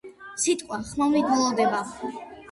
სიტყვა 0.43 0.79
ხმოვნით 0.91 1.27
ბოლოვდება. 1.33 1.83